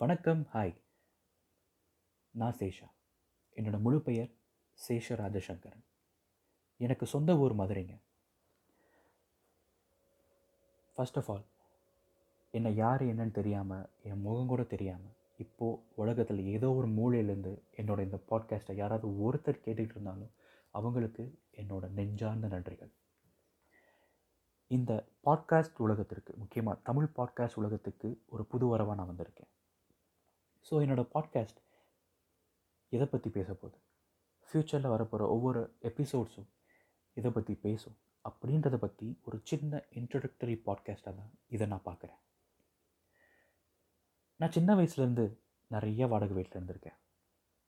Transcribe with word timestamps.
வணக்கம். 0.00 0.46
ஹாய் 0.52 0.76
நான் 2.30 2.56
சேஷா. 2.58 2.90
என்னோடய 3.54 3.80
முழு 3.80 4.00
பெயர் 4.00 4.28
சேஷ 4.88 5.08
ராஜசங்கரன். 5.08 5.84
எனக்கு 6.76 7.06
சொந்த 7.06 7.36
ஊர் 7.36 7.56
மதுரைங்க. 7.56 8.00
ஃபர்ஸ்ட் 10.94 11.16
ஆஃப் 11.16 11.30
ஆல் 11.30 11.44
என்னை 12.50 12.74
யார் 12.74 13.02
என்னன்னு 13.02 13.30
தெரியாமல் 13.30 13.88
என் 14.02 14.20
முகம் 14.20 14.46
கூட 14.46 14.62
தெரியாமல் 14.62 15.16
இப்போது 15.38 15.82
உலகத்தில் 15.94 16.44
ஏதோ 16.44 16.72
ஒரு 16.72 16.88
மூலையிலேருந்து 16.88 17.62
என்னோட 17.76 18.00
இந்த 18.00 18.18
பாட்காஸ்ட்டை 18.30 18.74
யாராவது 18.74 19.08
ஒருத்தர் 19.08 19.62
கேட்டுக்கிட்டு 19.64 19.90
இருந்தாலும் 19.90 20.30
அவங்களுக்கு 20.70 21.38
என்னோட 21.52 21.88
நெஞ்சார்ந்த 21.90 22.48
நன்றிகள். 22.48 22.92
இந்த 24.66 25.08
பாட்காஸ்ட் 25.24 25.76
உலகத்திற்கு 25.76 26.34
முக்கியமாக 26.36 26.80
தமிழ் 26.84 27.10
பாட்காஸ்ட் 27.16 27.54
உலகத்துக்கு 27.54 28.22
ஒரு 28.26 28.46
புது 28.46 28.76
வரவாக 28.76 28.94
நான் 28.94 29.08
வந்திருக்கேன். 29.08 29.56
ஸோ 30.66 30.74
என்னோடய 30.84 31.10
பாட்காஸ்ட் 31.14 31.60
எதை 32.88 33.06
பற்றி 33.06 33.30
பேச 33.30 33.54
போகுது? 33.54 33.78
ஃப்யூச்சரில் 34.48 34.92
வரப்போகிற 34.94 35.24
ஒவ்வொரு 35.28 35.78
எபிசோட்ஸும் 35.82 36.48
இதை 37.16 37.30
பற்றி 37.30 37.54
பேசும்? 37.54 37.96
அப்படின்றத 38.24 38.76
பற்றி 38.76 39.18
ஒரு 39.22 39.40
சின்ன 39.42 39.80
இன்ட்ரடக்டரி 39.90 40.54
பாட்காஸ்ட்டாக 40.66 41.14
தான் 41.16 41.32
இதை 41.48 41.66
நான் 41.66 41.84
பார்க்குறேன். 41.84 42.20
நான் 44.36 44.50
சின்ன 44.50 44.74
வயசுலேருந்து 44.74 45.26
நிறைய 45.70 46.06
வாடகை 46.06 46.34
வீட்டில் 46.34 46.58
இருந்திருக்கேன். 46.58 46.98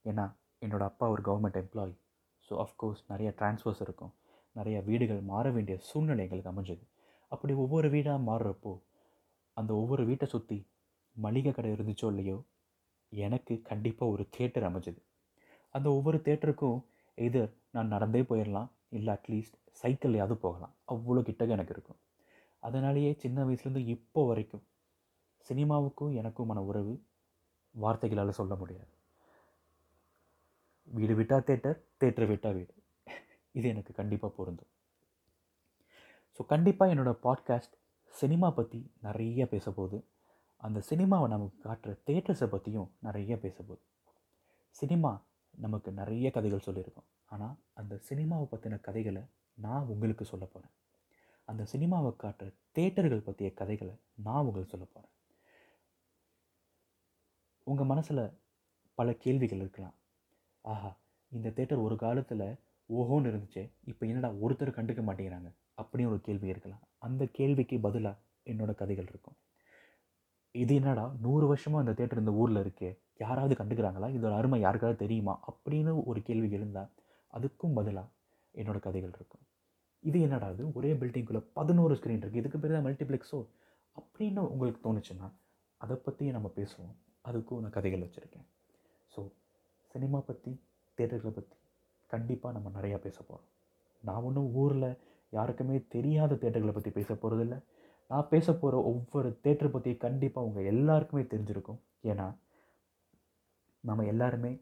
ஏன்னா 0.05 0.27
என்னோடய 0.61 0.91
அப்பா 0.91 1.09
ஒரு 1.09 1.23
government 1.23 1.61
employee 1.63 1.95
so 2.49 2.53
of course 2.65 3.03
நிறைய 3.09 3.31
ட்ரான்ஸ்ஃபர்ஸ் 3.39 3.81
இருக்கும். 3.81 4.13
நிறைய 4.53 4.81
வீடுகள் 4.81 5.21
மாற 5.21 5.51
வேண்டிய 5.51 5.79
சூழ்நிலை 5.79 6.25
எங்களுக்கு 6.25 6.53
அமைஞ்சது. 6.53 6.85
அப்படி 7.33 7.53
ஒவ்வொரு 7.55 7.91
வீடாக 7.91 8.25
மாறுறப்போ 8.31 8.73
அந்த 9.57 9.75
ஒவ்வொரு 9.75 10.05
வீட்டை 10.05 10.27
சுற்றி 10.29 10.59
மளிகை 11.17 11.53
கடை 11.53 11.71
இருந்துச்சோ 11.71 12.07
இல்லையோ 12.07 12.39
எனக்கு 13.13 13.63
கண்டிப்பாக 13.63 14.13
ஒரு 14.13 14.29
தேட்டர் 14.39 14.67
அமைஞ்சது. 14.69 15.01
அந்த 15.71 15.93
ஒவ்வொரு 15.93 16.19
தேட்டருக்கும் 16.19 16.79
எதர் 17.19 17.53
நான் 17.71 17.89
நடந்தே 17.89 18.23
போயிடலாம் 18.23 18.71
இல்லை 18.89 19.15
அட்லீஸ்ட் 19.15 19.59
சைக்கிள்லையாவது 19.83 20.33
போகலாம். 20.33 20.75
அவ்வளோ 20.87 21.23
கிட்டக 21.23 21.49
எனக்கு 21.49 21.73
இருக்கும். 21.73 21.99
அதனாலேயே 22.59 23.13
சின்ன 23.13 23.45
வயசுலேருந்து 23.45 23.85
இப்போ 23.87 24.27
வரைக்கும் 24.27 24.65
சினிமாவுக்கும் 25.51 26.15
எனக்குமான 26.17 26.59
உறவு 26.59 27.03
வார்த்தைகளால் 27.71 28.39
சொல்ல 28.41 28.55
முடியாது. 28.55 28.91
வீடு 30.85 31.15
விட்டால் 31.15 31.47
தேட்டர் 31.47 31.79
தேட்டர் 32.01 32.27
விட்டால் 32.27 32.53
வீடு. 32.53 32.75
இது 33.53 33.69
எனக்கு 33.69 33.93
கண்டிப்பாக 33.93 34.35
பொருந்தும். 34.37 34.71
ஸோ 36.39 36.47
கண்டிப்பாக 36.47 36.95
என்னோடய 36.95 37.19
பாட்காஸ்ட் 37.23 37.75
சினிமா 38.09 38.51
பற்றி 38.51 38.91
நிறைய 39.01 39.47
பேச 39.47 39.71
போகுது 39.71 40.05
அந்த 40.61 40.79
சினிமாவை 40.91 41.27
நமக்கு 41.29 41.59
காட்டுற 41.65 41.93
தேட்டர்ஸை 42.07 42.47
பற்றியும் 42.47 42.89
நிறைய 43.01 43.39
பேச 43.39 43.57
போகுது 43.63 43.83
சினிமா 44.77 45.13
நமக்கு 45.59 45.91
நிறைய 45.93 46.31
கதைகள் 46.31 46.67
சொல்லியிருக்கோம். 46.67 47.09
ஆனால் 47.27 47.57
அந்த 47.75 47.95
சினிமாவை 48.09 48.47
பற்றின 48.51 48.81
கதைகளை 48.81 49.23
நான் 49.59 49.87
உங்களுக்கு 49.87 50.25
சொல்ல 50.25 50.45
போகிறேன் 50.45 50.75
அந்த 51.49 51.63
சினிமாவை 51.73 52.11
காட்டுற 52.23 52.49
தேட்டர்கள் 52.79 53.27
பற்றிய 53.29 53.49
கதைகளை 53.55 53.95
நான் 54.27 54.45
உங்களுக்கு 54.45 54.73
சொல்ல 54.75 54.87
போகிறேன் 54.93 55.15
உங்கள் 57.67 57.91
மனசில் 57.93 58.23
பல 58.99 59.13
கேள்விகள் 59.25 59.59
இருக்கலாம். 59.59 59.97
ஆஹா 60.65 60.91
இந்த 61.33 61.49
தேட்டர் 61.49 61.83
ஒரு 61.83 61.97
காலத்தில் 61.97 62.47
ஓஹோன்னு 62.91 63.31
இருந்துச்சு 63.33 63.63
இப்போ 63.85 64.05
என்னடா 64.07 64.31
ஒருத்தர் 64.45 64.79
கண்டுக்க 64.79 65.03
மாட்டேங்கிறாங்க? 65.09 65.51
அப்படின்னு 65.83 66.13
ஒரு 66.15 66.21
கேள்வி 66.21 66.49
இருக்கலாம். 66.49 66.83
அந்த 66.99 67.23
கேள்விக்கு 67.39 67.77
பதிலாக 67.81 68.21
என்னோடய 68.45 68.75
கதைகள் 68.75 69.09
இருக்கும். 69.09 69.37
இது 70.55 70.75
என்னடா? 70.75 71.05
நூறு 71.25 71.45
வருஷமாக 71.47 71.83
இந்த 71.85 71.93
தேட்டர் 71.99 72.23
இந்த 72.23 72.33
ஊரில் 72.33 72.61
இருக்கே. 72.65 72.91
யாராவது 73.19 73.55
கண்டுக்கிறாங்களா? 73.55 74.09
இதோட 74.17 74.33
அருமை 74.39 74.59
யாருக்காவது 74.61 74.99
தெரியுமா? 75.05 75.35
அப்படின்னு 75.51 75.93
ஒரு 76.11 76.21
கேள்வி 76.29 76.49
எழுந்தால் 76.59 76.91
அதுக்கும் 77.33 77.77
பதிலாக 77.79 78.09
என்னோடய 78.55 78.85
கதைகள் 78.87 79.15
இருக்கும். 79.19 79.45
இது 80.05 80.19
என்னடா 80.21 80.47
அது 80.47 80.63
ஒரே 80.79 80.91
பில்டிங்குள்ளே 81.01 81.43
பதினோரு 81.59 81.95
ஸ்க்ரீன் 81.95 82.23
இருக்குது 82.23 82.43
இதுக்கு 82.43 82.59
பேர் 82.59 82.75
தான் 82.77 82.87
மல்டிப்ளெக்ஸோ 82.87 83.39
அப்படின்னு 83.97 84.41
உங்களுக்கு 84.53 84.81
தோணுச்சுன்னா 84.87 85.29
அதை 85.81 85.97
பற்றியும் 85.97 86.37
நம்ம 86.37 86.49
பேசுவோம். 86.59 86.95
அதுக்கும் 87.29 87.63
நான் 87.65 87.77
கதைகள் 87.77 88.05
வச்சுருக்கேன். 88.07 88.47
ஸோ 89.13 89.21
சினிமா 89.95 90.19
பற்றி 90.31 90.53
தேட்டர்களை 90.99 91.33
பற்றி 91.39 91.57
கண்டிப்பாக 92.11 92.55
நம்ம 92.57 92.69
நிறையா 92.79 92.97
பேச 93.07 93.17
போகிறோம் 93.23 93.49
நான் 94.03 94.25
ஒன்றும் 94.29 94.51
ஊரில் 94.63 94.91
யாருக்குமே 95.33 95.77
தெரியாத 95.97 96.39
தேட்டர்களை 96.43 96.73
பற்றி 96.77 96.91
பேச 96.99 97.11
போகிறதில்ல 97.15 97.57
நான் 98.11 98.31
பேச 98.31 98.47
போகிற 98.53 98.77
ஒவ்வொரு 98.91 99.29
தேட்டரை 99.45 99.71
பற்றி 99.73 99.91
கண்டிப்பாக 100.05 100.47
உங்கள் 100.49 100.69
எல்லாருக்குமே 100.73 101.23
தெரிஞ்சிருக்கும். 101.33 101.81
ஏன்னா 102.11 102.27
நம்ம 103.85 104.05
எல்லாருமே 104.13 104.53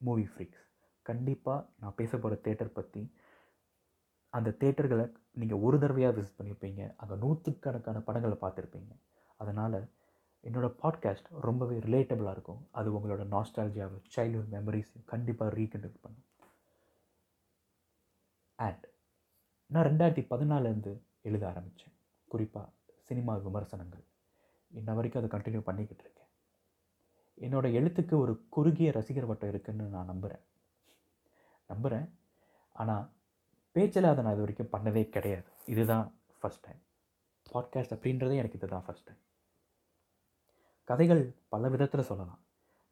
மூவி 0.00 0.24
ஃப்ரீக்ஸ் 0.30 0.64
கண்டிப்பாக 1.06 1.66
நான் 1.80 1.98
பேச 1.98 2.12
போகிற 2.18 2.38
தேட்டர் 2.46 2.76
பற்றி 2.78 3.02
அந்த 4.32 4.54
தேட்டர்களை 4.62 5.04
நீங்கள் 5.40 5.62
ஒரு 5.66 5.76
தடவையாக 5.82 6.14
விசிட் 6.16 6.38
பண்ணியிருப்பீங்க 6.38 6.82
அங்கே 7.02 7.16
நூற்றுக்கணக்கான 7.24 8.00
படங்களை 8.08 8.36
பார்த்துருப்பீங்க. 8.40 8.92
அதனால் 9.40 9.78
என்னோடய 10.44 10.72
பாட்காஸ்ட் 10.82 11.28
ரொம்பவே 11.46 11.76
ரிலேட்டபிளாக 11.86 12.34
இருக்கும். 12.36 12.60
அது 12.78 12.88
உங்களோட 12.96 13.22
நாஸ்டாலஜியாகவும் 13.34 14.06
சைல்ட்ஹுட் 14.14 14.52
மெமரிஸ் 14.56 14.92
கண்டிப்பாக 15.12 15.54
ரீகண்டக்ட் 15.58 16.02
பண்ணும். 16.04 16.26
அண்ட் 18.58 18.84
நான் 19.70 19.86
ரெண்டாயிரத்தி 19.90 20.24
பதினாலேருந்து 20.32 20.94
எழுத 21.28 21.44
ஆரம்பித்தேன் 21.52 21.94
குறிப்பாக 22.28 22.68
சினிமா 23.02 23.36
விமர்சனங்கள். 23.36 24.04
இன்ன 24.70 24.94
வரைக்கும் 24.94 25.22
அதை 25.22 25.38
கண்டினியூ 25.38 25.60
பண்ணிக்கிட்டு 25.60 26.04
இருக்கேன். 26.04 26.30
என்னோடய 27.38 27.78
எழுத்துக்கு 27.80 28.14
ஒரு 28.14 28.46
குறுகிய 28.48 28.92
ரசிகர் 28.92 29.26
வட்டம் 29.26 29.50
இருக்குதுன்னு 29.50 29.94
நான் 29.96 30.10
நம்புகிறேன் 30.12 30.44
நம்புகிறேன் 31.66 32.08
ஆனால் 32.72 33.10
பேச்சில் 33.72 34.10
அதை 34.10 34.24
நான் 34.24 34.32
இது 34.32 34.44
வரைக்கும் 34.44 34.72
பண்ணதே 34.72 35.08
கிடையாது. 35.08 35.48
இதுதான் 35.66 36.06
ஃபஸ்ட் 36.40 36.64
டைம் 36.66 36.82
பாட்காஸ்ட் 37.52 37.94
அப்படின்றதே 37.96 38.36
எனக்கு 38.36 38.58
இது 38.58 38.68
தான் 38.68 38.84
ஃபஸ்ட் 38.86 39.04
டைம் 39.04 39.22
கதைகள் 40.84 41.34
பல 41.48 41.68
விதத்தில் 41.68 42.08
சொல்லலாம். 42.10 42.42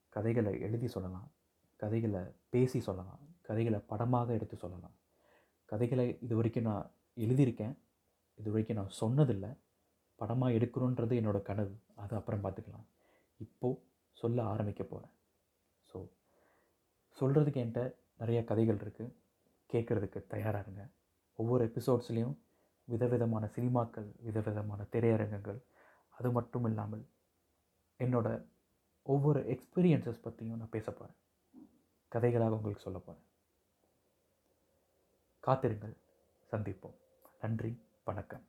கதைகளை 0.08 0.60
எழுதி 0.60 0.88
சொல்லலாம். 0.88 1.28
கதைகளை 1.76 2.20
பேசி 2.50 2.80
சொல்லலாம். 2.80 3.18
கதைகளை 3.42 3.78
படமாக 3.78 4.32
எடுத்து 4.32 4.56
சொல்லலாம். 4.56 4.94
கதைகளை 5.64 6.18
இது 6.20 6.36
வரைக்கும் 6.36 6.64
நான் 6.64 6.90
எழுதியிருக்கேன். 7.16 7.74
இது 8.38 8.50
வரைக்கும் 8.50 8.78
நான் 8.80 8.98
சொன்னதில்லை. 9.02 9.50
படமாக 10.20 10.56
எடுக்கணுன்றது 10.58 11.14
என்னோடய 11.20 11.42
கனவு. 11.42 11.74
அது 11.94 12.12
அப்புறம் 12.20 12.44
பார்த்துக்கலாம். 12.44 12.86
இப்போது 13.40 13.80
சொல்ல 14.16 14.38
ஆரம்பிக்க 14.42 14.82
போகிறேன் 14.84 15.12
ஸோ 15.90 15.98
சொல்கிறதுக்கு 17.18 17.62
என்கிட்ட 17.62 17.82
நிறைய 18.16 18.44
கதைகள் 18.44 18.80
இருக்குது 18.84 19.14
கேட்குறதுக்கு 19.70 20.20
தயாராக 20.26 20.64
இருங்க 20.64 20.82
ஒவ்வொரு 21.38 21.62
எபிசோட்ஸ்லேயும் 21.70 22.34
விதவிதமான 22.88 23.44
சினிமாக்கள் 23.56 24.08
விதவிதமான 24.20 24.80
திரையரங்கங்கள் 24.92 25.60
அது 26.14 26.30
மட்டும் 26.32 26.64
இல்லாமல் 26.64 27.04
என்னோடய 28.00 28.42
ஒவ்வொரு 29.06 29.40
எக்ஸ்பீரியன்ஸஸ் 29.54 30.24
பற்றியும் 30.26 30.60
நான் 30.60 30.74
பேச 30.76 30.86
போகிறேன் 30.90 31.18
கதைகளாக 32.12 32.56
உங்களுக்கு 32.58 32.86
சொல்ல 32.86 32.98
போகிறேன் 32.98 33.24
காத்திருங்கள். 35.44 35.94
சந்திப்போம். 36.52 36.96
நன்றி. 37.40 37.72
வணக்கம். 38.06 38.42